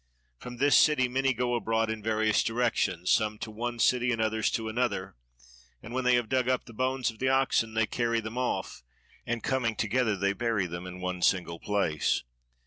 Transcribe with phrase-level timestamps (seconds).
[0.39, 4.49] From this city many go abroad in various directions, some to one city and others
[4.49, 5.15] to another,
[5.83, 8.81] and when they have dug up the bones of the oxen they carry them off,
[9.27, 12.23] and coming together they bury them in one single place.